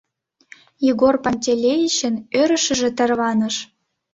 [0.91, 3.55] Егор Пантелеичын ӧрышыжӧ тарваныш.